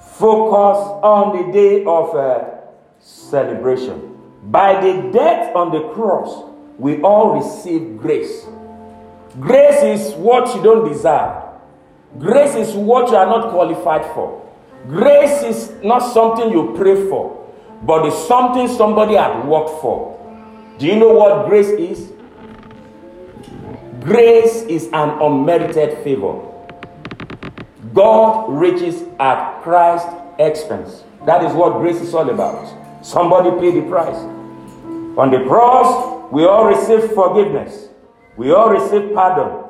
focus 0.00 0.78
on 1.04 1.36
the 1.36 1.52
day 1.52 1.84
of 1.84 2.16
uh, 2.16 2.44
celebration. 2.98 4.15
By 4.50 4.80
the 4.80 5.10
death 5.10 5.54
on 5.56 5.72
the 5.72 5.88
cross, 5.90 6.52
we 6.78 7.00
all 7.02 7.36
receive 7.36 7.98
grace. 7.98 8.46
Grace 9.40 9.82
is 9.82 10.14
what 10.14 10.54
you 10.54 10.62
don't 10.62 10.88
deserve. 10.88 11.42
Grace 12.18 12.54
is 12.54 12.74
what 12.74 13.10
you 13.10 13.16
are 13.16 13.26
not 13.26 13.50
qualified 13.50 14.04
for. 14.14 14.42
Grace 14.88 15.42
is 15.42 15.72
not 15.82 15.98
something 15.98 16.50
you 16.50 16.74
pray 16.76 17.08
for, 17.08 17.52
but 17.82 18.06
it's 18.06 18.28
something 18.28 18.68
somebody 18.68 19.14
had 19.14 19.44
worked 19.46 19.80
for. 19.80 20.14
Do 20.78 20.86
you 20.86 20.96
know 20.96 21.12
what 21.12 21.48
grace 21.48 21.68
is? 21.68 22.12
Grace 24.00 24.62
is 24.62 24.86
an 24.92 25.10
unmerited 25.20 25.98
favor. 26.04 26.40
God 27.92 28.48
reaches 28.48 29.02
at 29.18 29.62
Christ's 29.62 30.08
expense. 30.38 31.02
That 31.24 31.42
is 31.44 31.52
what 31.52 31.80
grace 31.80 32.00
is 32.00 32.14
all 32.14 32.30
about. 32.30 33.04
Somebody 33.04 33.50
paid 33.58 33.82
the 33.82 33.88
price. 33.88 34.35
On 35.16 35.30
the 35.30 35.44
cross, 35.44 36.30
we 36.30 36.44
all 36.44 36.66
receive 36.66 37.12
forgiveness. 37.12 37.88
We 38.36 38.52
all 38.52 38.70
receive 38.70 39.14
pardon. 39.14 39.64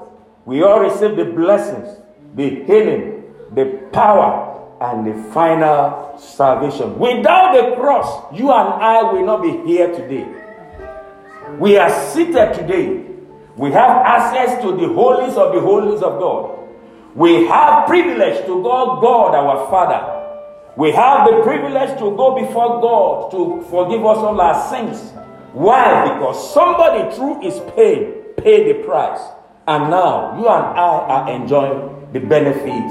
We 0.44 0.62
all 0.62 0.80
receive 0.80 1.16
the 1.16 1.24
blessings, 1.24 2.00
the 2.34 2.64
healing, 2.64 3.24
the 3.54 3.88
power, 3.92 4.52
and 4.80 5.06
the 5.06 5.32
final 5.32 6.18
salvation. 6.18 6.98
Without 6.98 7.52
the 7.54 7.76
cross, 7.76 8.36
you 8.36 8.50
and 8.50 8.68
I 8.82 9.02
will 9.12 9.24
not 9.24 9.42
be 9.42 9.50
here 9.70 9.88
today. 9.94 10.26
We 11.58 11.76
are 11.78 11.90
seated 12.10 12.54
today. 12.54 13.06
We 13.56 13.70
have 13.70 14.02
access 14.04 14.60
to 14.62 14.72
the 14.76 14.88
holies 14.88 15.36
of 15.36 15.54
the 15.54 15.60
holies 15.60 16.02
of 16.02 16.18
God. 16.18 16.58
We 17.14 17.46
have 17.46 17.86
privilege 17.86 18.44
to 18.46 18.62
go 18.62 19.00
God 19.00 19.34
our 19.34 19.70
Father. 19.70 20.12
We 20.76 20.90
have 20.92 21.26
the 21.30 21.40
privilege 21.42 21.98
to 22.00 22.14
go 22.16 22.34
before 22.34 22.82
God 22.82 23.30
to 23.30 23.64
forgive 23.70 24.04
us 24.04 24.18
all 24.18 24.38
our 24.38 24.68
sins. 24.68 25.12
Why? 25.56 26.12
Because 26.12 26.52
somebody 26.52 27.16
through 27.16 27.40
his 27.40 27.58
pain 27.74 28.12
paid 28.36 28.68
the 28.68 28.84
price. 28.84 29.20
And 29.66 29.88
now 29.88 30.36
you 30.36 30.46
and 30.46 30.66
I 30.76 30.92
are 31.08 31.30
enjoying 31.30 32.12
the 32.12 32.20
benefit 32.20 32.84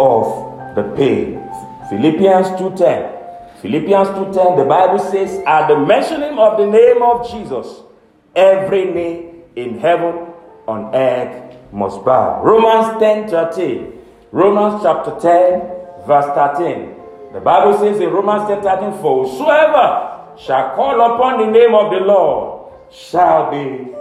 of 0.00 0.74
the 0.74 0.82
pain. 0.96 1.38
Philippians 1.88 2.58
2:10. 2.58 3.62
Philippians 3.62 4.08
2:10, 4.18 4.56
the 4.56 4.64
Bible 4.64 4.98
says, 4.98 5.38
at 5.46 5.68
the 5.68 5.78
mentioning 5.78 6.36
of 6.36 6.58
the 6.58 6.66
name 6.66 7.00
of 7.02 7.30
Jesus, 7.30 7.82
every 8.34 8.86
knee 8.86 9.30
in 9.54 9.78
heaven, 9.78 10.26
on 10.66 10.92
earth 10.96 11.54
must 11.70 12.04
bow. 12.04 12.42
Romans 12.42 12.98
10 12.98 13.28
13. 13.28 13.92
Romans 14.32 14.82
chapter 14.82 15.14
10, 15.22 15.62
verse 16.04 16.26
13. 16.34 16.96
The 17.32 17.40
Bible 17.40 17.78
says 17.78 18.00
in 18.00 18.10
Romans 18.10 18.48
10 18.48 18.60
13, 18.60 18.92
For 19.00 19.24
whosoever 19.24 20.07
shall 20.40 20.74
call 20.76 21.14
upon 21.14 21.40
the 21.40 21.50
name 21.50 21.74
of 21.74 21.90
the 21.90 22.00
Lord 22.00 22.72
shall 22.90 23.50
be 23.50 23.92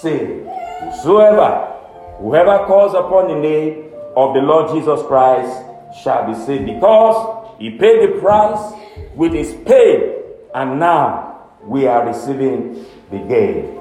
saved. 0.00 0.48
Whosoever, 0.80 1.72
whoever 2.18 2.66
calls 2.66 2.94
upon 2.94 3.28
the 3.28 3.36
name 3.36 3.92
of 4.16 4.34
the 4.34 4.40
Lord 4.40 4.74
Jesus 4.74 5.00
Christ 5.06 5.62
shall 6.02 6.26
be 6.26 6.34
saved 6.34 6.66
because 6.66 7.56
he 7.58 7.70
paid 7.70 8.08
the 8.08 8.20
price 8.20 8.74
with 9.14 9.32
his 9.32 9.54
pain, 9.64 10.12
and 10.54 10.78
now 10.78 11.48
we 11.62 11.86
are 11.86 12.06
receiving 12.06 12.84
the 13.10 13.18
gain. 13.18 13.78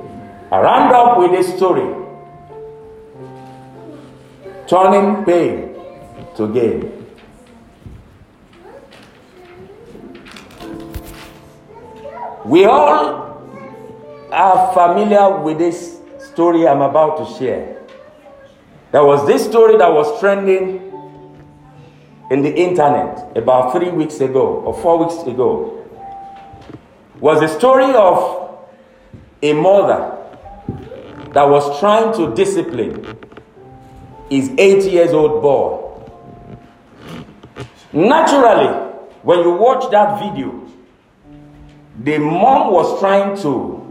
I 0.52 0.62
round 0.62 0.94
up 0.94 1.18
with 1.18 1.32
this 1.32 1.54
story 1.56 2.04
turning 4.68 5.26
pain 5.26 5.76
to 6.38 6.54
gain. 6.54 6.95
We 12.46 12.66
all 12.66 13.42
are 14.32 14.74
familiar 14.74 15.42
with 15.42 15.58
this 15.58 16.00
story 16.20 16.68
I'm 16.68 16.82
about 16.82 17.18
to 17.18 17.40
share. 17.40 17.82
There 18.92 19.04
was 19.04 19.26
this 19.26 19.44
story 19.44 19.78
that 19.78 19.92
was 19.92 20.20
trending 20.20 20.76
in 22.30 22.44
the 22.44 22.54
internet 22.54 23.36
about 23.36 23.72
three 23.72 23.90
weeks 23.90 24.20
ago 24.20 24.62
or 24.64 24.76
four 24.76 25.06
weeks 25.06 25.24
ago 25.24 25.84
was 27.20 27.42
a 27.42 27.48
story 27.48 27.92
of 27.96 28.60
a 29.42 29.54
mother 29.54 30.16
that 31.34 31.50
was 31.50 31.80
trying 31.80 32.14
to 32.14 32.36
discipline 32.36 33.18
his 34.30 34.52
eight 34.60 34.84
years 34.84 35.14
old 35.14 35.42
boy. 35.42 35.82
Naturally, 37.92 38.68
when 39.24 39.40
you 39.40 39.52
watch 39.52 39.90
that 39.90 40.20
video, 40.20 40.65
the 42.04 42.18
mom 42.18 42.72
was 42.72 43.00
trying 43.00 43.38
to 43.42 43.82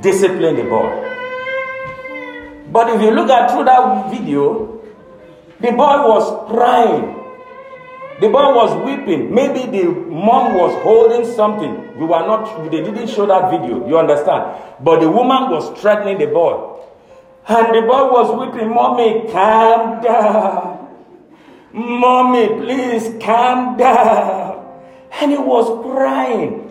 discipline 0.00 0.56
the 0.56 0.64
boy. 0.64 0.90
But 2.72 2.90
if 2.90 3.02
you 3.02 3.10
look 3.10 3.30
at 3.30 3.50
through 3.50 3.64
that 3.64 4.10
video, 4.10 4.80
the 5.60 5.70
boy 5.72 6.08
was 6.08 6.50
crying 6.50 7.22
the 8.22 8.28
boy 8.28 8.54
was 8.54 8.70
weeping. 8.86 9.34
Maybe 9.34 9.66
the 9.66 9.88
mom 9.90 10.54
was 10.54 10.72
holding 10.84 11.24
something. 11.34 11.98
We 11.98 12.06
were 12.06 12.20
not, 12.24 12.70
they 12.70 12.80
didn't 12.80 13.08
show 13.08 13.26
that 13.26 13.50
video. 13.50 13.88
You 13.88 13.98
understand? 13.98 14.62
But 14.78 15.00
the 15.00 15.10
woman 15.10 15.50
was 15.50 15.76
threatening 15.80 16.18
the 16.18 16.26
boy. 16.26 16.78
And 17.48 17.74
the 17.74 17.80
boy 17.82 18.12
was 18.12 18.30
weeping, 18.38 18.70
Mommy, 18.70 19.26
calm 19.32 20.00
down. 20.00 20.88
Mommy, 21.72 22.46
please 22.46 23.20
calm 23.20 23.76
down. 23.76 24.68
And 25.20 25.32
he 25.32 25.38
was 25.38 25.66
crying. 25.82 26.61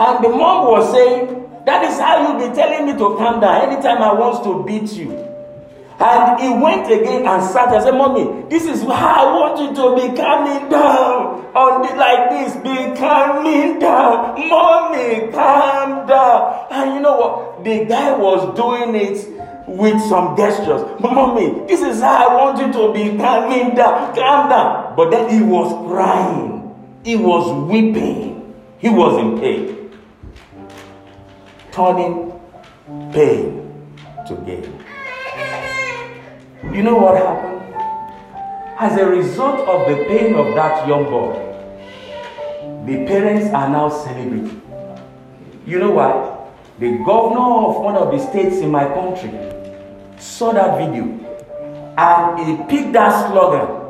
And 0.00 0.24
the 0.24 0.30
mom 0.30 0.66
was 0.68 0.90
saying, 0.94 1.44
That 1.66 1.84
is 1.84 1.98
how 2.00 2.24
you 2.24 2.48
be 2.48 2.54
telling 2.56 2.86
me 2.86 2.92
to 2.92 3.16
calm 3.18 3.38
down 3.38 3.68
anytime 3.68 4.00
I 4.00 4.14
want 4.14 4.42
to 4.44 4.64
beat 4.64 4.90
you. 4.96 5.12
And 6.00 6.40
he 6.40 6.48
went 6.48 6.86
again 6.90 7.26
and 7.26 7.42
sat 7.44 7.68
and 7.74 7.84
said, 7.84 7.92
Mommy, 7.92 8.48
this 8.48 8.64
is 8.64 8.80
how 8.80 8.88
I 8.88 9.34
want 9.36 9.60
you 9.60 9.68
to 9.76 9.94
be 10.00 10.16
calming 10.16 10.70
down. 10.70 11.44
On 11.54 11.82
the, 11.82 11.94
like 11.96 12.30
this, 12.30 12.56
be 12.64 12.96
calming 12.98 13.78
down. 13.78 14.48
Mommy, 14.48 15.30
calm 15.32 16.06
down. 16.06 16.66
And 16.70 16.94
you 16.94 17.00
know 17.00 17.16
what? 17.18 17.64
The 17.64 17.84
guy 17.84 18.16
was 18.16 18.56
doing 18.56 18.94
it 18.94 19.28
with 19.68 20.00
some 20.08 20.34
gestures. 20.34 20.80
Mommy, 21.02 21.66
this 21.66 21.82
is 21.82 22.00
how 22.00 22.26
I 22.26 22.34
want 22.36 22.58
you 22.58 22.72
to 22.72 22.92
be 22.94 23.18
calming 23.18 23.74
down. 23.74 24.14
Calm 24.14 24.48
down. 24.48 24.96
But 24.96 25.10
then 25.10 25.28
he 25.28 25.42
was 25.42 25.68
crying. 25.90 26.74
He 27.04 27.16
was 27.16 27.68
weeping. 27.70 28.54
He 28.78 28.88
was 28.88 29.20
in 29.20 29.38
pain. 29.38 29.79
Turning 31.72 32.32
pain 33.12 33.70
to 34.26 34.34
gain. 34.46 34.84
You 36.74 36.82
know 36.82 36.96
what 36.96 37.16
happened? 37.16 37.60
As 38.78 38.98
a 38.98 39.06
result 39.06 39.60
of 39.68 39.88
the 39.88 40.04
pain 40.04 40.34
of 40.34 40.54
that 40.54 40.88
young 40.88 41.04
boy, 41.04 41.32
the 42.86 43.06
parents 43.06 43.52
are 43.54 43.68
now 43.68 43.88
celebrating. 43.88 44.62
You 45.66 45.78
know 45.78 45.90
why? 45.90 46.38
The 46.78 46.98
governor 47.04 47.68
of 47.68 47.82
one 47.82 47.96
of 47.96 48.10
the 48.10 48.18
states 48.18 48.56
in 48.56 48.70
my 48.70 48.86
country 48.86 49.30
saw 50.18 50.52
that 50.52 50.78
video 50.78 51.04
and 51.96 52.38
he 52.46 52.56
picked 52.68 52.92
that 52.94 53.28
slogan 53.28 53.80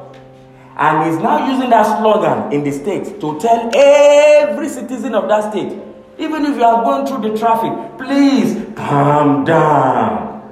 and 0.76 1.08
is 1.08 1.18
now 1.20 1.50
using 1.52 1.70
that 1.70 1.84
slogan 1.98 2.52
in 2.52 2.64
the 2.64 2.72
state 2.72 3.20
to 3.20 3.38
tell 3.38 3.70
every 3.74 4.68
citizen 4.68 5.14
of 5.14 5.28
that 5.28 5.52
state, 5.52 5.78
even 6.20 6.44
if 6.44 6.56
you 6.56 6.64
are 6.64 6.84
going 6.84 7.06
through 7.06 7.30
the 7.30 7.38
traffic, 7.38 7.72
please 7.98 8.54
calm 8.76 9.44
down. 9.44 10.42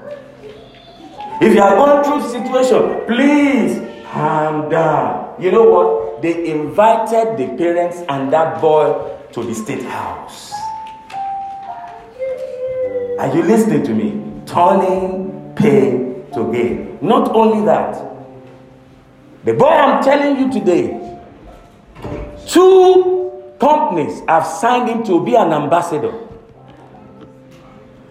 If 1.40 1.54
you 1.54 1.60
are 1.60 1.76
going 1.76 2.04
through 2.04 2.30
situation, 2.30 3.06
please 3.06 4.06
calm 4.10 4.70
down. 4.70 5.40
You 5.40 5.52
know 5.52 5.64
what? 5.64 6.22
They 6.22 6.50
invited 6.50 7.36
the 7.36 7.54
parents 7.56 8.02
and 8.08 8.32
that 8.32 8.60
boy 8.60 9.16
to 9.32 9.42
the 9.42 9.54
state 9.54 9.84
house. 9.84 10.52
Are 13.18 13.34
you 13.34 13.42
listening 13.42 13.82
to 13.84 13.94
me? 13.94 14.24
Turning 14.46 15.52
pain 15.54 16.24
to 16.32 16.50
gain. 16.50 16.98
Not 17.02 17.28
only 17.34 17.64
that, 17.66 17.94
the 19.44 19.52
boy 19.52 19.68
I'm 19.68 20.02
telling 20.02 20.38
you 20.40 20.50
today, 20.50 21.20
two 22.48 23.37
companies 23.58 24.22
have 24.28 24.46
signed 24.46 24.88
him 24.88 25.02
to 25.04 25.24
be 25.24 25.34
an 25.34 25.52
ambassador. 25.52 26.14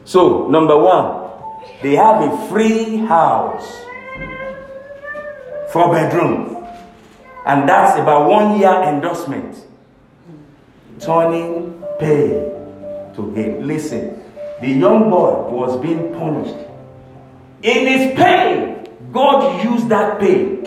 So, 0.03 0.47
number 0.47 0.77
one, 0.77 1.27
they 1.81 1.95
have 1.95 2.21
a 2.21 2.47
free 2.47 2.97
house, 2.97 3.81
four 5.71 5.93
bedroom, 5.93 6.65
and 7.45 7.67
that's 7.67 7.99
about 7.99 8.29
one 8.29 8.59
year 8.59 8.71
endorsement. 8.83 9.65
Turning 10.99 11.83
pain 11.99 12.51
to 13.15 13.31
gain. 13.35 13.67
Listen, 13.67 14.23
the 14.61 14.69
young 14.69 15.09
boy 15.09 15.49
was 15.51 15.79
being 15.79 16.13
punished. 16.13 16.55
In 17.61 17.87
his 17.87 18.15
pain, 18.17 18.87
God 19.11 19.63
used 19.63 19.89
that 19.89 20.19
pain 20.19 20.65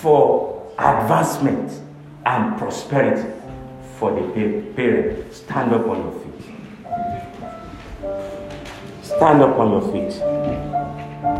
for 0.00 0.72
advancement 0.78 1.72
and 2.24 2.56
prosperity 2.56 3.37
for 3.98 4.12
the 4.12 4.62
parent. 4.76 5.32
Stand 5.34 5.72
up 5.72 5.86
on 5.86 5.98
your 6.02 6.12
feet. 6.20 6.54
Stand 9.02 9.42
up 9.42 9.58
on 9.58 9.70
your 9.72 9.92
feet. 9.92 10.37